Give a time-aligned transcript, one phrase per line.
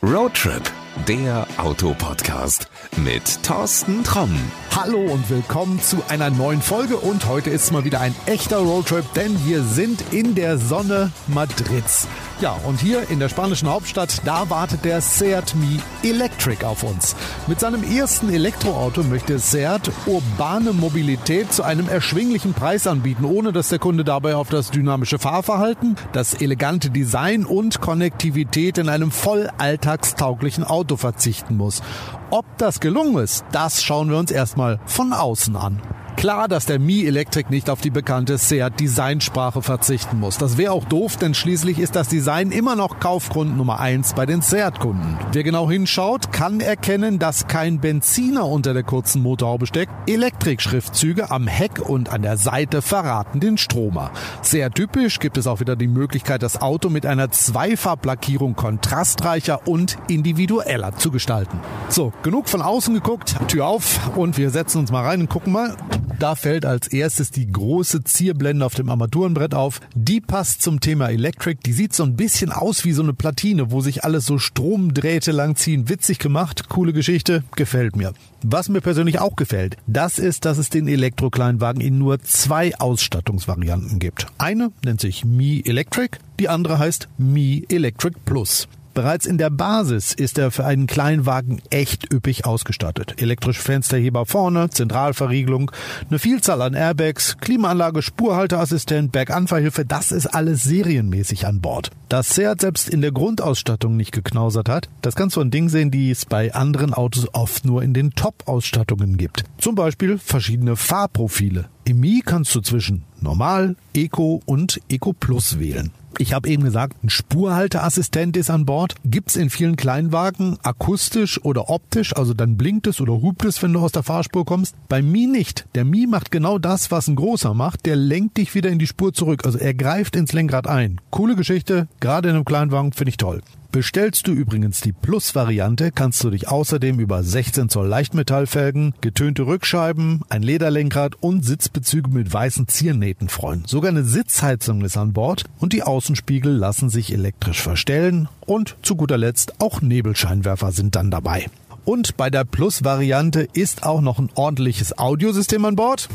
[0.00, 0.62] Roadtrip,
[1.08, 4.38] der Autopodcast mit Thorsten Tromm.
[4.76, 9.12] Hallo und willkommen zu einer neuen Folge und heute ist mal wieder ein echter Roadtrip,
[9.14, 12.06] denn wir sind in der Sonne Madrids.
[12.40, 17.16] Ja, und hier in der spanischen Hauptstadt, da wartet der Seat Mi Electric auf uns.
[17.48, 23.70] Mit seinem ersten Elektroauto möchte Seat urbane Mobilität zu einem erschwinglichen Preis anbieten, ohne dass
[23.70, 29.50] der Kunde dabei auf das dynamische Fahrverhalten, das elegante Design und Konnektivität in einem voll
[29.58, 31.82] alltagstauglichen Auto verzichten muss.
[32.30, 35.82] Ob das gelungen ist, das schauen wir uns erstmal von außen an.
[36.18, 40.36] Klar, dass der Mi Electric nicht auf die bekannte Seat Designsprache verzichten muss.
[40.36, 44.26] Das wäre auch doof, denn schließlich ist das Design immer noch Kaufgrund Nummer eins bei
[44.26, 45.16] den Seat-Kunden.
[45.30, 49.92] Wer genau hinschaut, kann erkennen, dass kein Benziner unter der kurzen Motorhaube steckt.
[50.08, 54.10] Elektrik-Schriftzüge am Heck und an der Seite verraten den Stromer.
[54.42, 59.96] Sehr typisch gibt es auch wieder die Möglichkeit, das Auto mit einer Zweifarblackierung kontrastreicher und
[60.08, 61.60] individueller zu gestalten.
[61.90, 65.52] So, genug von außen geguckt, Tür auf und wir setzen uns mal rein und gucken
[65.52, 65.76] mal.
[66.18, 69.80] Da fällt als erstes die große Zierblende auf dem Armaturenbrett auf.
[69.94, 71.60] Die passt zum Thema Electric.
[71.64, 75.30] Die sieht so ein bisschen aus wie so eine Platine, wo sich alles so Stromdrähte
[75.30, 75.88] langziehen.
[75.88, 78.14] Witzig gemacht, coole Geschichte, gefällt mir.
[78.42, 84.00] Was mir persönlich auch gefällt, das ist, dass es den Elektrokleinwagen in nur zwei Ausstattungsvarianten
[84.00, 84.26] gibt.
[84.38, 88.66] Eine nennt sich Mi Electric, die andere heißt Mi Electric Plus.
[88.98, 93.22] Bereits in der Basis ist er für einen Kleinwagen echt üppig ausgestattet.
[93.22, 95.70] Elektrische Fensterheber vorne, Zentralverriegelung,
[96.10, 101.92] eine Vielzahl an Airbags, Klimaanlage, Spurhalteassistent, Berganfahrhilfe, das ist alles serienmäßig an Bord.
[102.08, 105.92] Dass Seat selbst in der Grundausstattung nicht geknausert hat, das kannst du an Dingen sehen,
[105.92, 109.44] die es bei anderen Autos oft nur in den Top-Ausstattungen gibt.
[109.58, 111.66] Zum Beispiel verschiedene Fahrprofile.
[111.88, 115.90] Im Mi kannst du zwischen Normal, Eco und Eco Plus wählen.
[116.18, 118.94] Ich habe eben gesagt, ein Spurhalteassistent ist an Bord.
[119.06, 123.72] Gibt's in vielen Kleinwagen akustisch oder optisch, also dann blinkt es oder hupt es, wenn
[123.72, 124.74] du aus der Fahrspur kommst.
[124.90, 125.64] Bei Mi nicht.
[125.74, 127.86] Der Mi macht genau das, was ein großer macht.
[127.86, 129.46] Der lenkt dich wieder in die Spur zurück.
[129.46, 131.00] Also er greift ins Lenkrad ein.
[131.08, 133.40] Coole Geschichte, gerade in einem Kleinwagen finde ich toll.
[133.70, 140.22] Bestellst du übrigens die Plus-Variante, kannst du dich außerdem über 16 Zoll Leichtmetallfelgen, getönte Rückscheiben,
[140.30, 143.64] ein Lederlenkrad und Sitzbezüge mit weißen Ziernähten freuen.
[143.66, 148.96] Sogar eine Sitzheizung ist an Bord und die Außenspiegel lassen sich elektrisch verstellen und zu
[148.96, 151.46] guter Letzt auch Nebelscheinwerfer sind dann dabei.
[151.84, 156.08] Und bei der Plus-Variante ist auch noch ein ordentliches Audiosystem an Bord.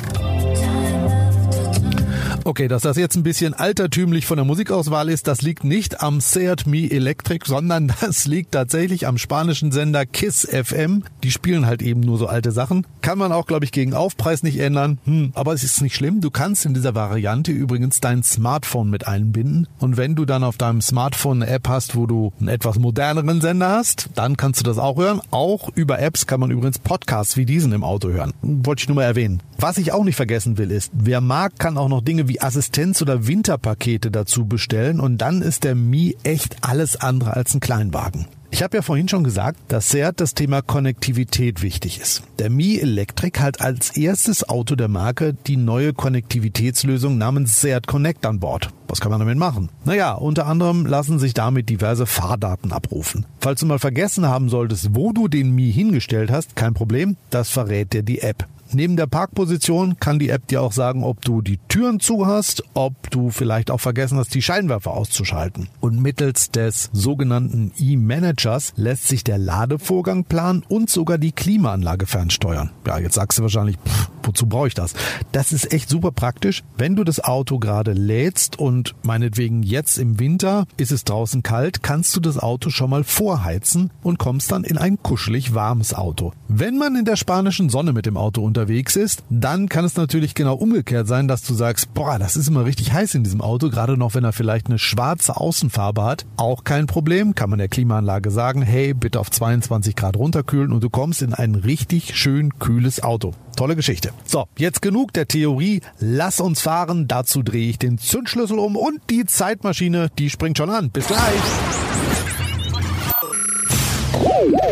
[2.46, 6.20] Okay, dass das jetzt ein bisschen altertümlich von der Musikauswahl ist, das liegt nicht am
[6.20, 11.04] Seat Mi Electric, sondern das liegt tatsächlich am spanischen Sender Kiss FM.
[11.24, 12.86] Die spielen halt eben nur so alte Sachen.
[13.02, 14.98] Kann man auch, glaube ich, gegen Aufpreis nicht ändern.
[15.06, 16.20] Hm, aber es ist nicht schlimm.
[16.20, 19.68] Du kannst in dieser Variante übrigens dein Smartphone mit einbinden.
[19.80, 23.40] Und wenn du dann auf deinem Smartphone eine App hast, wo du einen etwas moderneren
[23.40, 25.22] Sender hast, dann kannst du das auch hören.
[25.32, 28.34] Auch über Apps kann man übrigens Podcasts wie diesen im Auto hören.
[28.42, 29.42] Wollte ich nur mal erwähnen.
[29.64, 33.02] Was ich auch nicht vergessen will, ist, wer mag, kann auch noch Dinge wie Assistenz-
[33.02, 38.28] oder Winterpakete dazu bestellen und dann ist der Mi echt alles andere als ein Kleinwagen.
[38.52, 42.24] Ich habe ja vorhin schon gesagt, dass Seat das Thema Konnektivität wichtig ist.
[42.40, 48.26] Der Mi Electric hat als erstes Auto der Marke die neue Konnektivitätslösung namens Seat Connect
[48.26, 48.70] an Bord.
[48.90, 49.70] Was kann man damit machen?
[49.86, 53.26] Naja, unter anderem lassen sich damit diverse Fahrdaten abrufen.
[53.40, 57.50] Falls du mal vergessen haben solltest, wo du den Mi hingestellt hast, kein Problem, das
[57.50, 58.46] verrät dir die App.
[58.74, 62.64] Neben der Parkposition kann die App dir auch sagen, ob du die Türen zu hast,
[62.74, 65.70] ob du vielleicht auch vergessen hast, die Scheinwerfer auszuschalten.
[65.80, 72.72] Und mittels des sogenannten E-Managers lässt sich der Ladevorgang planen und sogar die Klimaanlage fernsteuern.
[72.88, 74.94] Ja, jetzt sagst du wahrscheinlich, pff, wozu brauche ich das?
[75.32, 76.64] Das ist echt super praktisch.
[76.78, 81.84] Wenn du das Auto gerade lädst und meinetwegen jetzt im Winter ist es draußen kalt,
[81.84, 86.34] kannst du das Auto schon mal vorheizen und kommst dann in ein kuschelig warmes Auto.
[86.48, 90.36] Wenn man in der spanischen Sonne mit dem Auto unterwegs ist, dann kann es natürlich
[90.36, 93.70] genau umgekehrt sein, dass du sagst, boah, das ist immer richtig heiß in diesem Auto,
[93.70, 96.26] gerade noch wenn er vielleicht eine schwarze Außenfarbe hat.
[96.38, 100.84] Auch kein Problem, kann man der Klimaanlage sagen, hey, bitte auf 22 Grad runterkühlen und
[100.84, 103.32] du kommst in ein richtig schön kühles Auto.
[103.56, 104.12] Tolle Geschichte.
[104.26, 105.82] So, jetzt genug der Theorie.
[106.00, 107.08] Lass uns fahren.
[107.08, 110.90] Dazu drehe ich den Zündschlüssel um und die Zeitmaschine, die springt schon an.
[110.90, 111.42] Bis gleich.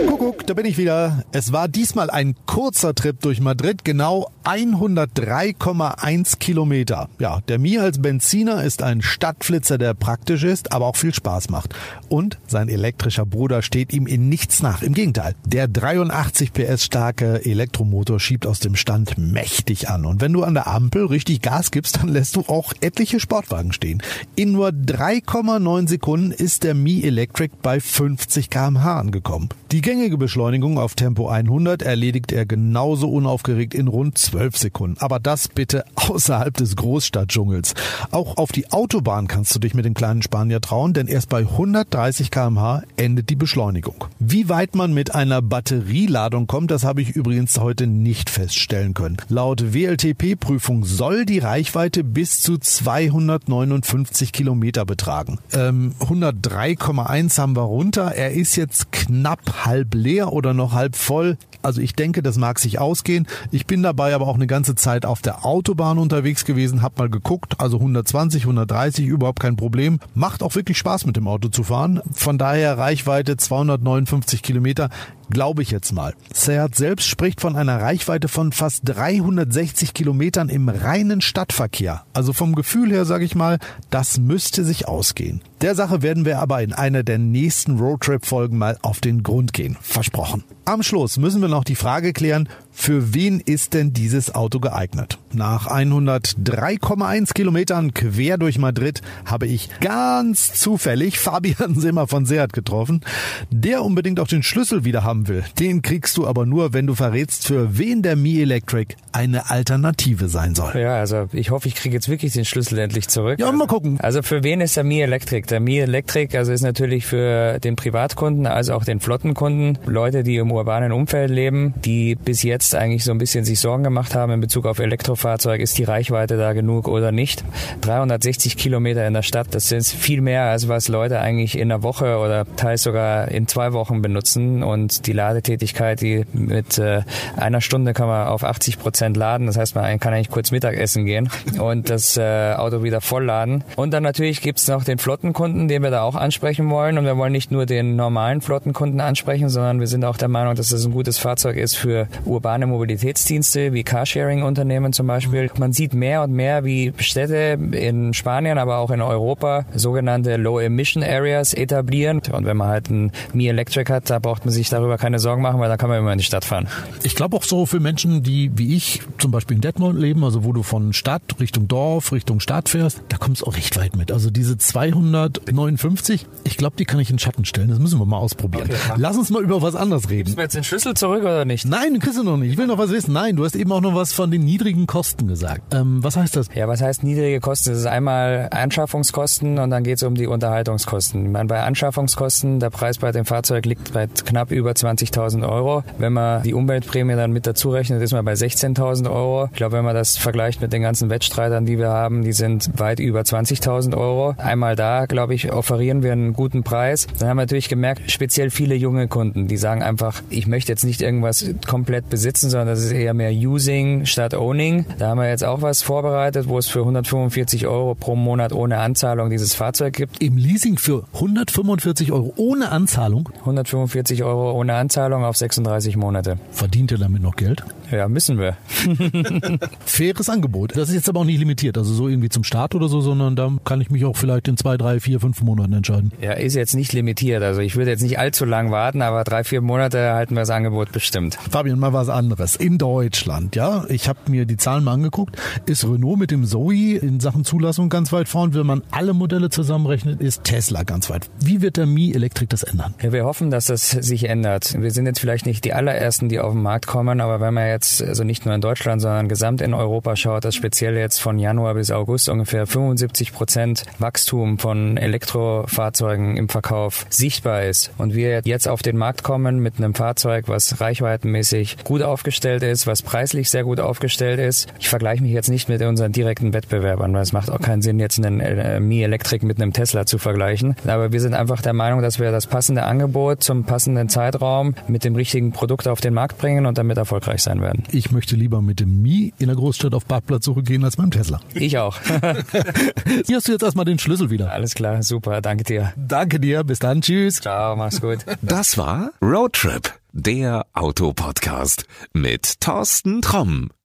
[0.07, 1.23] Kuckuck, da bin ich wieder.
[1.31, 7.07] Es war diesmal ein kurzer Trip durch Madrid, genau 103,1 Kilometer.
[7.19, 11.49] Ja, der Mi als Benziner ist ein Stadtflitzer, der praktisch ist, aber auch viel Spaß
[11.49, 11.73] macht.
[12.09, 14.81] Und sein elektrischer Bruder steht ihm in nichts nach.
[14.81, 20.05] Im Gegenteil, der 83 PS starke Elektromotor schiebt aus dem Stand mächtig an.
[20.05, 23.71] Und wenn du an der Ampel richtig Gas gibst, dann lässt du auch etliche Sportwagen
[23.71, 24.01] stehen.
[24.35, 29.49] In nur 3,9 Sekunden ist der Mi Electric bei 50 km/h angekommen.
[29.71, 34.97] Die gängige Beschleunigung auf Tempo 100 erledigt er genauso unaufgeregt in rund 12 Sekunden.
[34.99, 37.73] Aber das bitte außerhalb des Großstadtdschungels.
[38.11, 41.39] Auch auf die Autobahn kannst du dich mit dem kleinen Spanier trauen, denn erst bei
[41.39, 44.05] 130 km/h endet die Beschleunigung.
[44.19, 49.17] Wie weit man mit einer Batterieladung kommt, das habe ich übrigens heute nicht feststellen können.
[49.29, 55.39] Laut WLTP-Prüfung soll die Reichweite bis zu 259 Kilometer betragen.
[55.53, 58.13] Ähm, 103,1 haben wir runter.
[58.15, 61.37] Er ist jetzt knapp halb leer oder noch halb voll.
[61.61, 63.27] Also ich denke, das mag sich ausgehen.
[63.51, 67.09] Ich bin dabei aber auch eine ganze Zeit auf der Autobahn unterwegs gewesen, hab mal
[67.09, 69.99] geguckt, also 120, 130, überhaupt kein Problem.
[70.15, 72.01] Macht auch wirklich Spaß mit dem Auto zu fahren.
[72.13, 74.89] Von daher Reichweite 259 Kilometer
[75.31, 76.13] glaube ich jetzt mal.
[76.33, 82.03] Seat selbst spricht von einer Reichweite von fast 360 Kilometern im reinen Stadtverkehr.
[82.13, 83.57] Also vom Gefühl her sage ich mal,
[83.89, 85.41] das müsste sich ausgehen.
[85.61, 89.77] Der Sache werden wir aber in einer der nächsten Roadtrip-Folgen mal auf den Grund gehen.
[89.81, 90.43] Versprochen.
[90.65, 95.17] Am Schluss müssen wir noch die Frage klären, für wen ist denn dieses Auto geeignet?
[95.33, 103.01] Nach 103,1 Kilometern quer durch Madrid habe ich ganz zufällig Fabian Simmer von Seat getroffen,
[103.49, 105.43] der unbedingt auch den Schlüssel wieder haben will.
[105.57, 110.27] Den kriegst du aber nur, wenn du verrätst, für wen der Mi Electric eine Alternative
[110.27, 110.73] sein soll.
[110.75, 113.39] Ja, also ich hoffe, ich kriege jetzt wirklich den Schlüssel endlich zurück.
[113.39, 113.99] Ja, mal gucken.
[114.01, 115.47] Also für wen ist der Mi Electric?
[115.47, 120.35] Der Mi Electric also ist natürlich für den Privatkunden, also auch den Flottenkunden, Leute, die
[120.35, 124.33] im urbanen Umfeld leben, die bis jetzt eigentlich so ein bisschen sich Sorgen gemacht haben
[124.33, 124.79] in Bezug auf
[125.21, 127.43] Elektrofahrzeug, ist die Reichweite da genug oder nicht?
[127.81, 131.83] 360 Kilometer in der Stadt, das ist viel mehr, als was Leute eigentlich in einer
[131.83, 137.01] Woche oder teils sogar in zwei Wochen benutzen und die Ladetätigkeit, die mit äh,
[137.37, 141.05] einer Stunde kann man auf 80 Prozent laden, das heißt, man kann eigentlich kurz Mittagessen
[141.05, 141.29] gehen
[141.59, 143.63] und das äh, Auto wieder vollladen.
[143.75, 147.17] Und dann natürlich gibt's noch den Flottenkunden, den wir da auch ansprechen wollen und wir
[147.17, 150.85] wollen nicht nur den normalen Flottenkunden ansprechen, sondern wir sind auch der Meinung, dass das
[150.85, 155.49] ein gutes Fahrzeug ist für urbane Mobilitätsdienste wie Carsharing-Unternehmen zum Beispiel.
[155.57, 161.03] Man sieht mehr und mehr, wie Städte in Spanien, aber auch in Europa sogenannte Low-Emission
[161.03, 162.21] Areas etablieren.
[162.31, 165.41] Und wenn man halt ein Mi Electric hat, da braucht man sich darüber keine Sorgen
[165.41, 166.67] machen, weil da kann man immer in die Stadt fahren.
[167.03, 170.43] Ich glaube auch so für Menschen, die wie ich zum Beispiel in Detmold leben, also
[170.43, 173.95] wo du von Stadt Richtung Dorf, Richtung Stadt fährst, da kommst du auch recht weit
[173.95, 174.11] mit.
[174.11, 177.69] Also diese 259, ich glaube, die kann ich in den Schatten stellen.
[177.69, 178.69] Das müssen wir mal ausprobieren.
[178.69, 180.25] Okay, Lass uns mal über was anderes reden.
[180.25, 181.65] Gibst du mir jetzt den Schlüssel zurück oder nicht?
[181.65, 182.51] Nein, kriegst du noch nicht.
[182.51, 183.13] Ich will noch was wissen.
[183.13, 185.73] Nein, du hast eben auch noch was von den niedrigen Kosten gesagt.
[185.73, 186.47] Ähm, was heißt das?
[186.53, 187.71] Ja, was heißt niedrige Kosten?
[187.71, 191.25] Das ist einmal Anschaffungskosten und dann geht es um die Unterhaltungskosten.
[191.25, 195.83] Ich meine, bei Anschaffungskosten, der Preis bei dem Fahrzeug liegt bei knapp über 20.000 Euro.
[195.97, 199.45] Wenn man die Umweltprämie dann mit dazu rechnet, ist man bei 16.000 Euro.
[199.51, 202.79] Ich glaube, wenn man das vergleicht mit den ganzen Wettstreitern, die wir haben, die sind
[202.79, 204.35] weit über 20.000 Euro.
[204.37, 207.07] Einmal da, glaube ich, offerieren wir einen guten Preis.
[207.19, 210.83] Dann haben wir natürlich gemerkt, speziell viele junge Kunden, die sagen einfach, ich möchte jetzt
[210.83, 214.85] nicht irgendwas komplett besitzen, sondern das ist eher mehr Using statt Owning.
[214.97, 218.79] Da haben wir jetzt auch was vorbereitet, wo es für 145 Euro pro Monat ohne
[218.79, 220.21] Anzahlung dieses Fahrzeug gibt.
[220.21, 223.29] Im Leasing für 145 Euro ohne Anzahlung?
[223.39, 226.37] 145 Euro ohne Anzahlung auf 36 Monate.
[226.51, 227.63] Verdient ihr damit noch Geld?
[227.91, 228.55] Ja, müssen wir.
[229.85, 230.77] Faires Angebot.
[230.77, 233.35] Das ist jetzt aber auch nicht limitiert, also so irgendwie zum Start oder so, sondern
[233.35, 236.13] da kann ich mich auch vielleicht in zwei, drei, vier, fünf Monaten entscheiden.
[236.21, 237.43] Ja, ist jetzt nicht limitiert.
[237.43, 240.49] Also ich würde jetzt nicht allzu lang warten, aber drei, vier Monate halten wir das
[240.49, 241.37] Angebot bestimmt.
[241.49, 242.55] Fabian, mal was anderes.
[242.55, 246.95] In Deutschland, ja, ich habe mir die Zahlen mal angeguckt, ist Renault mit dem Zoe
[246.95, 248.53] in Sachen Zulassung ganz weit vorn.
[248.53, 251.29] Wenn man alle Modelle zusammenrechnet, ist Tesla ganz weit.
[251.39, 252.93] Wie wird der Mi Elektrik das ändern?
[253.01, 254.81] Ja, wir hoffen, dass das sich ändert.
[254.81, 257.67] Wir sind jetzt vielleicht nicht die allerersten, die auf den Markt kommen, aber wenn man
[257.67, 261.39] jetzt also nicht nur in Deutschland, sondern gesamt in Europa schaut, dass speziell jetzt von
[261.39, 268.41] Januar bis August ungefähr 75 Prozent Wachstum von Elektrofahrzeugen im Verkauf sichtbar ist und wir
[268.45, 273.49] jetzt auf den Markt kommen mit einem Fahrzeug, was reichweitenmäßig gut aufgestellt ist, was preislich
[273.49, 274.67] sehr gut aufgestellt ist.
[274.79, 277.99] Ich vergleiche mich jetzt nicht mit unseren direkten Wettbewerbern, weil es macht auch keinen Sinn,
[277.99, 280.75] jetzt einen äh, Mi Electric mit einem Tesla zu vergleichen.
[280.85, 285.03] Aber wir sind einfach der Meinung, dass wir das passende Angebot zum passenden Zeitraum mit
[285.03, 287.70] dem richtigen Produkt auf den Markt bringen und damit erfolgreich sein werden.
[287.71, 287.83] Werden.
[287.91, 291.39] Ich möchte lieber mit dem Mi in der Großstadt auf Parkplatzsuche gehen als beim Tesla.
[291.53, 291.99] Ich auch.
[293.25, 294.51] Hier hast du jetzt erstmal den Schlüssel wieder.
[294.51, 295.93] Alles klar, super, danke dir.
[295.95, 297.35] Danke dir, bis dann, tschüss.
[297.35, 298.19] Ciao, mach's gut.
[298.41, 303.71] Das war Roadtrip, der Autopodcast mit Thorsten Tromm.